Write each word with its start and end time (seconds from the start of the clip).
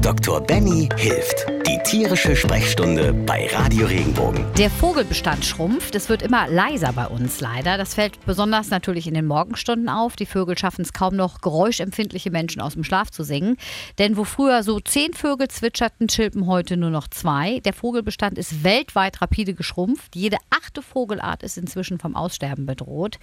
Dr. 0.00 0.40
Benny 0.40 0.88
hilft. 0.96 1.59
Die 1.70 1.78
tierische 1.84 2.34
Sprechstunde 2.34 3.12
bei 3.12 3.46
Radio 3.52 3.86
Regenbogen. 3.86 4.44
Der 4.58 4.70
Vogelbestand 4.70 5.44
schrumpft. 5.44 5.94
Es 5.94 6.08
wird 6.08 6.20
immer 6.20 6.48
leiser 6.48 6.92
bei 6.92 7.06
uns 7.06 7.40
leider. 7.40 7.78
Das 7.78 7.94
fällt 7.94 8.26
besonders 8.26 8.70
natürlich 8.70 9.06
in 9.06 9.14
den 9.14 9.26
Morgenstunden 9.26 9.88
auf. 9.88 10.16
Die 10.16 10.26
Vögel 10.26 10.58
schaffen 10.58 10.82
es 10.82 10.92
kaum 10.92 11.14
noch, 11.14 11.40
geräuschempfindliche 11.40 12.32
Menschen 12.32 12.60
aus 12.60 12.72
dem 12.74 12.82
Schlaf 12.82 13.12
zu 13.12 13.22
singen. 13.22 13.56
Denn 14.00 14.16
wo 14.16 14.24
früher 14.24 14.64
so 14.64 14.80
zehn 14.80 15.14
Vögel 15.14 15.46
zwitscherten, 15.46 16.08
chilpen 16.08 16.48
heute 16.48 16.76
nur 16.76 16.90
noch 16.90 17.06
zwei. 17.06 17.60
Der 17.60 17.72
Vogelbestand 17.72 18.36
ist 18.36 18.64
weltweit 18.64 19.22
rapide 19.22 19.54
geschrumpft. 19.54 20.16
Jede 20.16 20.38
achte 20.50 20.82
Vogelart 20.82 21.44
ist 21.44 21.56
inzwischen 21.56 22.00
vom 22.00 22.16
Aussterben 22.16 22.66
bedroht. 22.66 23.20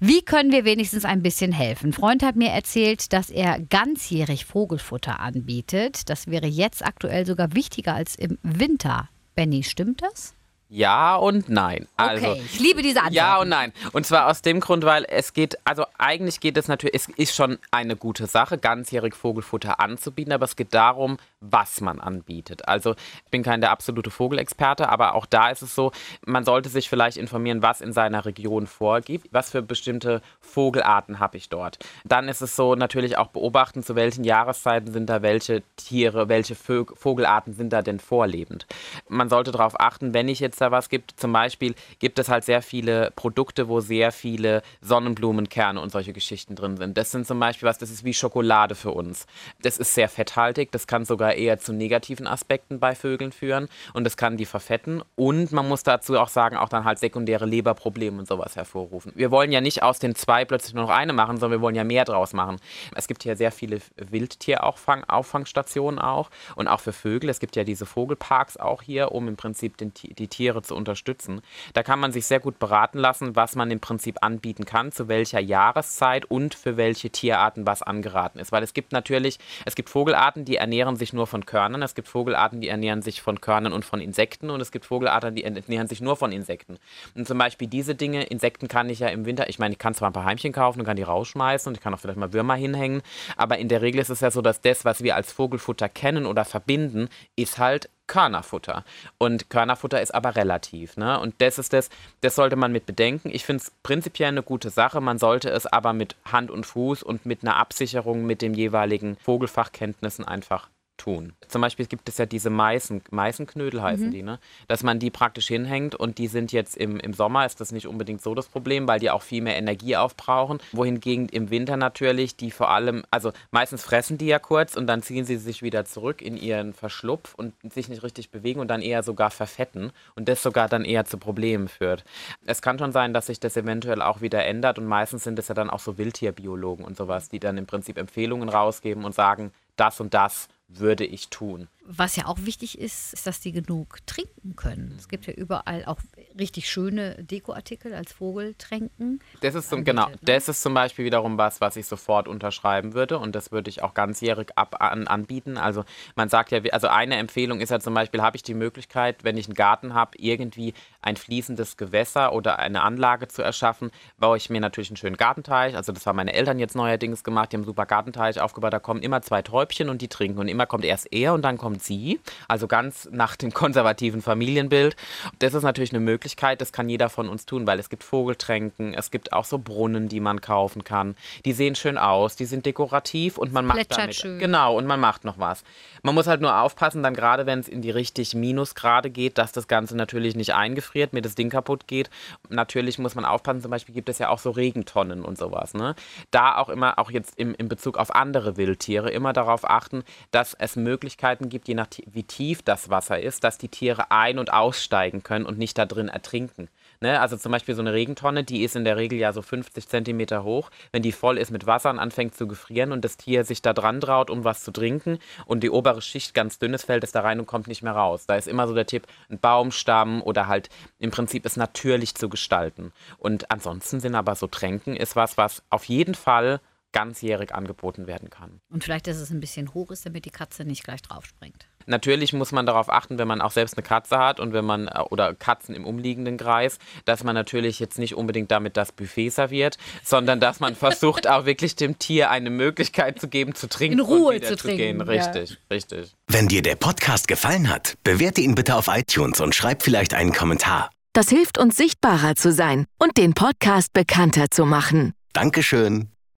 Wie 0.00 0.22
können 0.22 0.50
wir 0.50 0.64
wenigstens 0.64 1.04
ein 1.04 1.22
bisschen 1.22 1.52
helfen? 1.52 1.90
Ein 1.90 1.92
Freund 1.92 2.24
hat 2.24 2.34
mir 2.34 2.50
erzählt, 2.50 3.12
dass 3.12 3.30
er 3.30 3.60
ganzjährig 3.60 4.46
Vogelfutter 4.46 5.20
anbietet. 5.20 6.10
Das 6.10 6.26
wäre 6.26 6.48
jetzt 6.48 6.84
aktuell 6.84 7.24
sogar 7.24 7.54
wichtiger 7.54 7.83
als 7.92 8.14
im 8.14 8.38
Winter. 8.42 9.08
Benny, 9.34 9.62
stimmt 9.62 10.02
das? 10.02 10.34
Ja 10.68 11.16
und 11.16 11.48
nein. 11.48 11.86
Also, 11.96 12.30
okay, 12.30 12.42
ich 12.44 12.58
liebe 12.58 12.82
diese 12.82 13.00
Antwort. 13.00 13.14
Ja 13.14 13.38
und 13.38 13.48
nein. 13.48 13.72
Und 13.92 14.06
zwar 14.06 14.28
aus 14.28 14.42
dem 14.42 14.60
Grund, 14.60 14.84
weil 14.84 15.04
es 15.08 15.32
geht, 15.32 15.58
also 15.64 15.84
eigentlich 15.98 16.40
geht 16.40 16.56
es 16.56 16.68
natürlich, 16.68 16.96
es 16.96 17.08
ist 17.16 17.34
schon 17.34 17.58
eine 17.70 17.96
gute 17.96 18.26
Sache, 18.26 18.58
ganzjährig 18.58 19.14
Vogelfutter 19.14 19.78
anzubieten, 19.78 20.32
aber 20.32 20.44
es 20.44 20.56
geht 20.56 20.74
darum, 20.74 21.18
was 21.40 21.80
man 21.80 22.00
anbietet. 22.00 22.66
Also 22.66 22.94
ich 23.24 23.30
bin 23.30 23.42
kein 23.42 23.60
der 23.60 23.70
absolute 23.70 24.10
Vogelexperte, 24.10 24.88
aber 24.88 25.14
auch 25.14 25.26
da 25.26 25.50
ist 25.50 25.62
es 25.62 25.74
so, 25.74 25.92
man 26.24 26.44
sollte 26.44 26.68
sich 26.68 26.88
vielleicht 26.88 27.18
informieren, 27.18 27.62
was 27.62 27.80
in 27.80 27.92
seiner 27.92 28.24
Region 28.24 28.66
vorgibt, 28.66 29.28
was 29.30 29.50
für 29.50 29.62
bestimmte 29.62 30.22
Vogelarten 30.40 31.20
habe 31.20 31.36
ich 31.36 31.50
dort. 31.50 31.78
Dann 32.04 32.28
ist 32.28 32.40
es 32.40 32.56
so 32.56 32.74
natürlich 32.74 33.18
auch 33.18 33.28
beobachten, 33.28 33.82
zu 33.82 33.94
welchen 33.94 34.24
Jahreszeiten 34.24 34.92
sind 34.92 35.08
da 35.10 35.22
welche 35.22 35.62
Tiere, 35.76 36.28
welche 36.28 36.54
Vogelarten 36.54 37.52
sind 37.52 37.72
da 37.72 37.82
denn 37.82 38.00
vorlebend. 38.00 38.66
Man 39.08 39.28
sollte 39.28 39.52
darauf 39.52 39.78
achten, 39.78 40.14
wenn 40.14 40.28
ich 40.28 40.40
jetzt 40.40 40.53
da 40.60 40.70
was 40.70 40.88
gibt. 40.88 41.14
Zum 41.16 41.32
Beispiel 41.32 41.74
gibt 41.98 42.18
es 42.18 42.28
halt 42.28 42.44
sehr 42.44 42.62
viele 42.62 43.12
Produkte, 43.16 43.68
wo 43.68 43.80
sehr 43.80 44.12
viele 44.12 44.62
Sonnenblumenkerne 44.80 45.80
und 45.80 45.90
solche 45.90 46.12
Geschichten 46.12 46.56
drin 46.56 46.76
sind. 46.76 46.96
Das 46.96 47.10
sind 47.10 47.26
zum 47.26 47.40
Beispiel 47.40 47.68
was, 47.68 47.78
das 47.78 47.90
ist 47.90 48.04
wie 48.04 48.14
Schokolade 48.14 48.74
für 48.74 48.90
uns. 48.90 49.26
Das 49.62 49.78
ist 49.78 49.94
sehr 49.94 50.08
fetthaltig, 50.08 50.72
das 50.72 50.86
kann 50.86 51.04
sogar 51.04 51.34
eher 51.34 51.58
zu 51.58 51.72
negativen 51.72 52.26
Aspekten 52.26 52.80
bei 52.80 52.94
Vögeln 52.94 53.32
führen 53.32 53.68
und 53.92 54.04
das 54.04 54.16
kann 54.16 54.36
die 54.36 54.44
verfetten. 54.44 55.02
Und 55.16 55.52
man 55.52 55.68
muss 55.68 55.82
dazu 55.82 56.18
auch 56.18 56.28
sagen, 56.28 56.56
auch 56.56 56.68
dann 56.68 56.84
halt 56.84 56.98
sekundäre 56.98 57.46
Leberprobleme 57.46 58.18
und 58.18 58.28
sowas 58.28 58.56
hervorrufen. 58.56 59.12
Wir 59.14 59.30
wollen 59.30 59.52
ja 59.52 59.60
nicht 59.60 59.82
aus 59.82 59.98
den 59.98 60.14
zwei 60.14 60.44
plötzlich 60.44 60.74
nur 60.74 60.84
noch 60.84 60.90
eine 60.90 61.12
machen, 61.12 61.38
sondern 61.38 61.60
wir 61.60 61.62
wollen 61.62 61.74
ja 61.74 61.84
mehr 61.84 62.04
draus 62.04 62.32
machen. 62.32 62.56
Es 62.94 63.06
gibt 63.06 63.22
hier 63.22 63.36
sehr 63.36 63.52
viele 63.52 63.80
Wildtierauffangsstationen 63.96 65.98
auch 65.98 66.30
und 66.56 66.68
auch 66.68 66.80
für 66.80 66.92
Vögel. 66.92 67.30
Es 67.30 67.40
gibt 67.40 67.56
ja 67.56 67.64
diese 67.64 67.86
Vogelparks 67.86 68.56
auch 68.56 68.82
hier, 68.82 69.12
um 69.12 69.28
im 69.28 69.36
Prinzip 69.36 69.76
den, 69.76 69.92
die 69.94 70.28
Tiere 70.28 70.43
Tiere 70.44 70.60
zu 70.60 70.76
unterstützen. 70.76 71.40
Da 71.72 71.82
kann 71.82 71.98
man 71.98 72.12
sich 72.12 72.26
sehr 72.26 72.38
gut 72.38 72.58
beraten 72.58 72.98
lassen, 72.98 73.34
was 73.34 73.56
man 73.56 73.70
im 73.70 73.80
Prinzip 73.80 74.18
anbieten 74.20 74.66
kann, 74.66 74.92
zu 74.92 75.08
welcher 75.08 75.40
Jahreszeit 75.40 76.26
und 76.26 76.54
für 76.54 76.76
welche 76.76 77.08
Tierarten 77.08 77.66
was 77.66 77.82
angeraten 77.82 78.38
ist. 78.38 78.52
Weil 78.52 78.62
es 78.62 78.74
gibt 78.74 78.92
natürlich, 78.92 79.38
es 79.64 79.74
gibt 79.74 79.88
Vogelarten, 79.88 80.44
die 80.44 80.56
ernähren 80.56 80.96
sich 80.96 81.14
nur 81.14 81.26
von 81.26 81.46
Körnern, 81.46 81.80
es 81.80 81.94
gibt 81.94 82.08
Vogelarten, 82.08 82.60
die 82.60 82.68
ernähren 82.68 83.00
sich 83.00 83.22
von 83.22 83.40
Körnern 83.40 83.72
und 83.72 83.86
von 83.86 84.00
Insekten 84.00 84.50
und 84.50 84.60
es 84.60 84.70
gibt 84.70 84.84
Vogelarten, 84.84 85.34
die 85.34 85.44
ernähren 85.44 85.88
sich 85.88 86.02
nur 86.02 86.16
von 86.16 86.30
Insekten. 86.30 86.78
Und 87.14 87.26
zum 87.26 87.38
Beispiel 87.38 87.66
diese 87.66 87.94
Dinge, 87.94 88.24
Insekten 88.24 88.68
kann 88.68 88.90
ich 88.90 88.98
ja 88.98 89.08
im 89.08 89.24
Winter, 89.24 89.48
ich 89.48 89.58
meine, 89.58 89.72
ich 89.72 89.78
kann 89.78 89.94
zwar 89.94 90.10
ein 90.10 90.12
paar 90.12 90.26
Heimchen 90.26 90.52
kaufen 90.52 90.80
und 90.80 90.86
kann 90.86 90.96
die 90.96 91.02
rausschmeißen 91.04 91.70
und 91.70 91.78
ich 91.78 91.82
kann 91.82 91.94
auch 91.94 91.98
vielleicht 91.98 92.18
mal 92.18 92.34
Würmer 92.34 92.54
hinhängen, 92.54 93.00
aber 93.38 93.56
in 93.56 93.68
der 93.68 93.80
Regel 93.80 94.02
ist 94.02 94.10
es 94.10 94.20
ja 94.20 94.30
so, 94.30 94.42
dass 94.42 94.60
das, 94.60 94.84
was 94.84 95.02
wir 95.02 95.16
als 95.16 95.32
Vogelfutter 95.32 95.88
kennen 95.88 96.26
oder 96.26 96.44
verbinden, 96.44 97.08
ist 97.34 97.58
halt 97.58 97.88
Körnerfutter. 98.06 98.84
Und 99.18 99.50
Körnerfutter 99.50 100.00
ist 100.00 100.14
aber 100.14 100.36
relativ. 100.36 100.96
Ne? 100.96 101.18
Und 101.18 101.34
das 101.38 101.58
ist 101.58 101.72
das, 101.72 101.90
das 102.20 102.34
sollte 102.34 102.56
man 102.56 102.72
mit 102.72 102.86
bedenken. 102.86 103.30
Ich 103.30 103.44
finde 103.44 103.62
es 103.62 103.72
prinzipiell 103.82 104.28
eine 104.28 104.42
gute 104.42 104.70
Sache. 104.70 105.00
Man 105.00 105.18
sollte 105.18 105.50
es 105.50 105.66
aber 105.66 105.92
mit 105.92 106.16
Hand 106.24 106.50
und 106.50 106.66
Fuß 106.66 107.02
und 107.02 107.26
mit 107.26 107.42
einer 107.42 107.56
Absicherung 107.56 108.26
mit 108.26 108.42
den 108.42 108.54
jeweiligen 108.54 109.16
Vogelfachkenntnissen 109.16 110.24
einfach 110.24 110.68
tun. 110.96 111.32
Zum 111.48 111.60
Beispiel 111.60 111.86
gibt 111.86 112.08
es 112.08 112.18
ja 112.18 112.26
diese 112.26 112.50
Meißen, 112.50 113.02
Meißenknödel 113.10 113.82
heißen 113.82 114.06
mhm. 114.06 114.10
die, 114.10 114.22
ne? 114.22 114.38
Dass 114.68 114.82
man 114.82 114.98
die 114.98 115.10
praktisch 115.10 115.48
hinhängt 115.48 115.94
und 115.94 116.18
die 116.18 116.28
sind 116.28 116.52
jetzt 116.52 116.76
im, 116.76 116.98
im 117.00 117.12
Sommer 117.12 117.46
ist 117.46 117.60
das 117.60 117.72
nicht 117.72 117.86
unbedingt 117.86 118.22
so 118.22 118.34
das 118.34 118.48
Problem, 118.48 118.86
weil 118.86 119.00
die 119.00 119.10
auch 119.10 119.22
viel 119.22 119.42
mehr 119.42 119.56
Energie 119.56 119.96
aufbrauchen. 119.96 120.58
Wohingegen 120.72 121.28
im 121.28 121.50
Winter 121.50 121.76
natürlich 121.76 122.36
die 122.36 122.50
vor 122.50 122.70
allem, 122.70 123.04
also 123.10 123.32
meistens 123.50 123.82
fressen 123.82 124.18
die 124.18 124.26
ja 124.26 124.38
kurz 124.38 124.76
und 124.76 124.86
dann 124.86 125.02
ziehen 125.02 125.24
sie 125.24 125.36
sich 125.36 125.62
wieder 125.62 125.84
zurück 125.84 126.22
in 126.22 126.36
ihren 126.36 126.72
Verschlupf 126.72 127.34
und 127.34 127.54
sich 127.72 127.88
nicht 127.88 128.02
richtig 128.02 128.30
bewegen 128.30 128.60
und 128.60 128.68
dann 128.68 128.82
eher 128.82 129.02
sogar 129.02 129.30
verfetten 129.30 129.92
und 130.14 130.28
das 130.28 130.42
sogar 130.42 130.68
dann 130.68 130.84
eher 130.84 131.04
zu 131.04 131.18
Problemen 131.18 131.68
führt. 131.68 132.04
Es 132.46 132.62
kann 132.62 132.78
schon 132.78 132.92
sein, 132.92 133.12
dass 133.12 133.26
sich 133.26 133.40
das 133.40 133.56
eventuell 133.56 134.00
auch 134.00 134.20
wieder 134.20 134.44
ändert 134.44 134.78
und 134.78 134.86
meistens 134.86 135.24
sind 135.24 135.38
es 135.38 135.48
ja 135.48 135.54
dann 135.54 135.70
auch 135.70 135.80
so 135.80 135.98
Wildtierbiologen 135.98 136.84
und 136.84 136.96
sowas, 136.96 137.28
die 137.28 137.40
dann 137.40 137.58
im 137.58 137.66
Prinzip 137.66 137.98
Empfehlungen 137.98 138.48
rausgeben 138.48 139.04
und 139.04 139.14
sagen, 139.14 139.52
das 139.76 140.00
und 140.00 140.14
das 140.14 140.48
würde 140.78 141.04
ich 141.04 141.28
tun. 141.28 141.68
Was 141.86 142.16
ja 142.16 142.26
auch 142.26 142.38
wichtig 142.40 142.78
ist, 142.78 143.12
ist, 143.12 143.26
dass 143.26 143.40
die 143.40 143.52
genug 143.52 143.98
trinken 144.06 144.56
können. 144.56 144.94
Es 144.98 145.08
gibt 145.08 145.26
ja 145.26 145.32
überall 145.32 145.84
auch 145.84 145.98
richtig 146.38 146.68
schöne 146.68 147.22
Dekoartikel 147.22 147.94
als 147.94 148.12
Vogeltränken. 148.12 149.20
Das 149.40 149.54
ist 149.54 149.68
zum, 149.68 149.84
genau, 149.84 150.08
ne? 150.08 150.16
das 150.22 150.48
ist 150.48 150.62
zum 150.62 150.74
Beispiel 150.74 151.04
wiederum 151.04 151.38
was, 151.38 151.60
was 151.60 151.76
ich 151.76 151.86
sofort 151.86 152.28
unterschreiben 152.28 152.94
würde 152.94 153.18
und 153.18 153.34
das 153.34 153.52
würde 153.52 153.70
ich 153.70 153.82
auch 153.82 153.94
ganzjährig 153.94 154.50
ab, 154.56 154.76
an, 154.80 155.06
anbieten. 155.06 155.56
Also 155.56 155.84
man 156.16 156.28
sagt 156.28 156.50
ja, 156.50 156.60
also 156.72 156.88
eine 156.88 157.16
Empfehlung 157.16 157.60
ist 157.60 157.70
ja 157.70 157.80
zum 157.80 157.94
Beispiel, 157.94 158.22
habe 158.22 158.36
ich 158.36 158.42
die 158.42 158.54
Möglichkeit, 158.54 159.24
wenn 159.24 159.36
ich 159.36 159.46
einen 159.46 159.54
Garten 159.54 159.94
habe, 159.94 160.18
irgendwie 160.18 160.74
ein 161.02 161.16
fließendes 161.16 161.76
Gewässer 161.76 162.32
oder 162.32 162.58
eine 162.58 162.82
Anlage 162.82 163.28
zu 163.28 163.42
erschaffen, 163.42 163.90
baue 164.18 164.36
ich 164.36 164.50
mir 164.50 164.60
natürlich 164.60 164.90
einen 164.90 164.96
schönen 164.96 165.16
Gartenteich. 165.16 165.76
Also 165.76 165.92
das 165.92 166.06
haben 166.06 166.16
meine 166.16 166.32
Eltern 166.32 166.58
jetzt 166.58 166.74
neuerdings 166.74 167.24
gemacht, 167.24 167.52
die 167.52 167.56
haben 167.56 167.62
einen 167.62 167.66
super 167.66 167.86
Gartenteich 167.86 168.40
aufgebaut, 168.40 168.72
da 168.72 168.78
kommen 168.78 169.02
immer 169.02 169.22
zwei 169.22 169.42
Täubchen 169.42 169.88
und 169.88 170.02
die 170.02 170.08
trinken 170.08 170.38
und 170.38 170.48
immer 170.48 170.66
kommt 170.66 170.84
erst 170.84 171.12
er 171.12 171.34
und 171.34 171.42
dann 171.42 171.58
kommt 171.58 171.73
sie, 171.78 172.20
also 172.48 172.66
ganz 172.66 173.08
nach 173.10 173.36
dem 173.36 173.52
konservativen 173.52 174.22
Familienbild. 174.22 174.96
Das 175.38 175.54
ist 175.54 175.62
natürlich 175.62 175.92
eine 175.92 176.00
Möglichkeit, 176.00 176.60
das 176.60 176.72
kann 176.72 176.88
jeder 176.88 177.08
von 177.08 177.28
uns 177.28 177.46
tun, 177.46 177.66
weil 177.66 177.78
es 177.78 177.88
gibt 177.88 178.04
Vogeltränken, 178.04 178.94
es 178.94 179.10
gibt 179.10 179.32
auch 179.32 179.44
so 179.44 179.58
Brunnen, 179.58 180.08
die 180.08 180.20
man 180.20 180.40
kaufen 180.40 180.84
kann. 180.84 181.16
Die 181.44 181.52
sehen 181.52 181.74
schön 181.74 181.98
aus, 181.98 182.36
die 182.36 182.44
sind 182.44 182.66
dekorativ 182.66 183.38
und 183.38 183.52
man 183.52 183.66
macht 183.66 183.96
damit 183.96 184.14
schön. 184.14 184.38
genau 184.38 184.76
und 184.76 184.86
man 184.86 185.00
macht 185.00 185.24
noch 185.24 185.38
was. 185.38 185.64
Man 186.02 186.14
muss 186.14 186.26
halt 186.26 186.40
nur 186.40 186.60
aufpassen, 186.60 187.02
dann 187.02 187.14
gerade 187.14 187.46
wenn 187.46 187.60
es 187.60 187.68
in 187.68 187.82
die 187.82 187.90
richtig 187.90 188.34
Minusgrade 188.34 189.10
geht, 189.10 189.38
dass 189.38 189.52
das 189.52 189.68
Ganze 189.68 189.96
natürlich 189.96 190.36
nicht 190.36 190.54
eingefriert, 190.54 191.12
mir 191.12 191.22
das 191.22 191.34
Ding 191.34 191.50
kaputt 191.50 191.86
geht. 191.86 192.10
Natürlich 192.48 192.98
muss 192.98 193.14
man 193.14 193.24
aufpassen, 193.24 193.62
zum 193.62 193.70
Beispiel 193.70 193.94
gibt 193.94 194.08
es 194.08 194.18
ja 194.18 194.28
auch 194.28 194.38
so 194.38 194.50
Regentonnen 194.50 195.24
und 195.24 195.38
sowas. 195.38 195.74
Ne? 195.74 195.94
Da 196.30 196.56
auch 196.56 196.68
immer, 196.68 196.98
auch 196.98 197.10
jetzt 197.10 197.38
im, 197.38 197.54
in 197.54 197.68
Bezug 197.68 197.96
auf 197.96 198.14
andere 198.14 198.56
Wildtiere, 198.56 199.10
immer 199.10 199.32
darauf 199.32 199.68
achten, 199.68 200.04
dass 200.30 200.54
es 200.54 200.76
Möglichkeiten 200.76 201.48
gibt, 201.48 201.63
je 201.68 201.74
nach 201.74 201.88
wie 202.06 202.22
tief 202.22 202.62
das 202.62 202.90
Wasser 202.90 203.20
ist, 203.20 203.44
dass 203.44 203.58
die 203.58 203.68
Tiere 203.68 204.10
ein- 204.10 204.38
und 204.38 204.52
aussteigen 204.52 205.22
können 205.22 205.46
und 205.46 205.58
nicht 205.58 205.78
da 205.78 205.86
drin 205.86 206.08
ertrinken. 206.08 206.68
Ne? 207.00 207.20
Also 207.20 207.36
zum 207.36 207.52
Beispiel 207.52 207.74
so 207.74 207.82
eine 207.82 207.92
Regentonne, 207.92 208.44
die 208.44 208.62
ist 208.62 208.76
in 208.76 208.84
der 208.84 208.96
Regel 208.96 209.18
ja 209.18 209.32
so 209.32 209.42
50 209.42 209.88
Zentimeter 209.88 210.44
hoch. 210.44 210.70
Wenn 210.92 211.02
die 211.02 211.12
voll 211.12 211.38
ist 211.38 211.50
mit 211.50 211.66
Wasser 211.66 211.90
und 211.90 211.98
anfängt 211.98 212.34
zu 212.34 212.46
gefrieren 212.46 212.92
und 212.92 213.04
das 213.04 213.16
Tier 213.16 213.44
sich 213.44 213.62
da 213.62 213.72
dran 213.72 214.00
traut, 214.00 214.30
um 214.30 214.44
was 214.44 214.64
zu 214.64 214.70
trinken 214.70 215.18
und 215.46 215.62
die 215.62 215.70
obere 215.70 216.02
Schicht 216.02 216.34
ganz 216.34 216.58
dünn 216.58 216.74
ist, 216.74 216.84
fällt 216.84 217.04
es 217.04 217.12
da 217.12 217.20
rein 217.20 217.40
und 217.40 217.46
kommt 217.46 217.66
nicht 217.66 217.82
mehr 217.82 217.92
raus. 217.92 218.26
Da 218.26 218.36
ist 218.36 218.48
immer 218.48 218.66
so 218.66 218.74
der 218.74 218.86
Tipp, 218.86 219.06
ein 219.30 219.38
Baumstamm 219.38 220.22
oder 220.22 220.46
halt 220.46 220.68
im 220.98 221.10
Prinzip 221.10 221.46
es 221.46 221.56
natürlich 221.56 222.14
zu 222.14 222.28
gestalten. 222.28 222.92
Und 223.18 223.50
ansonsten 223.50 224.00
sind 224.00 224.14
aber 224.14 224.34
so 224.34 224.46
Tränken 224.46 224.96
ist 224.96 225.16
was, 225.16 225.36
was 225.36 225.62
auf 225.70 225.84
jeden 225.84 226.14
Fall 226.14 226.60
ganzjährig 226.94 227.54
angeboten 227.54 228.06
werden 228.06 228.30
kann. 228.30 228.60
Und 228.72 228.84
vielleicht, 228.84 229.06
dass 229.06 229.18
es 229.18 229.30
ein 229.30 229.40
bisschen 229.40 229.74
hoch 229.74 229.90
ist, 229.90 230.06
damit 230.06 230.24
die 230.24 230.30
Katze 230.30 230.64
nicht 230.64 230.84
gleich 230.84 231.02
drauf 231.02 231.26
springt. 231.26 231.66
Natürlich 231.86 232.32
muss 232.32 232.52
man 232.52 232.64
darauf 232.64 232.88
achten, 232.88 233.18
wenn 233.18 233.28
man 233.28 233.42
auch 233.42 233.50
selbst 233.50 233.76
eine 233.76 233.86
Katze 233.86 234.16
hat 234.16 234.40
und 234.40 234.54
wenn 234.54 234.64
man 234.64 234.88
äh, 234.88 235.00
oder 235.10 235.34
Katzen 235.34 235.74
im 235.74 235.84
umliegenden 235.84 236.38
Kreis, 236.38 236.78
dass 237.04 237.24
man 237.24 237.34
natürlich 237.34 237.78
jetzt 237.78 237.98
nicht 237.98 238.14
unbedingt 238.14 238.50
damit 238.50 238.78
das 238.78 238.92
Buffet 238.92 239.28
serviert, 239.28 239.76
sondern 240.02 240.40
dass 240.40 240.60
man 240.60 240.74
versucht 240.76 241.28
auch 241.28 241.44
wirklich 241.44 241.76
dem 241.76 241.98
Tier 241.98 242.30
eine 242.30 242.48
Möglichkeit 242.48 243.20
zu 243.20 243.28
geben, 243.28 243.54
zu 243.54 243.68
trinken. 243.68 243.98
In 243.98 244.04
Ruhe 244.04 244.40
zu 244.40 244.56
trinken. 244.56 244.78
Gehen. 244.78 245.00
Richtig, 245.02 245.50
ja. 245.50 245.56
richtig. 245.70 246.14
Wenn 246.28 246.48
dir 246.48 246.62
der 246.62 246.76
Podcast 246.76 247.28
gefallen 247.28 247.68
hat, 247.68 247.96
bewerte 248.04 248.40
ihn 248.40 248.54
bitte 248.54 248.76
auf 248.76 248.88
iTunes 248.88 249.40
und 249.40 249.54
schreib 249.54 249.82
vielleicht 249.82 250.14
einen 250.14 250.32
Kommentar. 250.32 250.90
Das 251.12 251.28
hilft 251.28 251.58
uns 251.58 251.76
sichtbarer 251.76 252.34
zu 252.34 252.50
sein 252.50 252.86
und 252.98 253.18
den 253.18 253.34
Podcast 253.34 253.92
bekannter 253.92 254.46
zu 254.50 254.64
machen. 254.64 255.12
Dankeschön. 255.32 256.13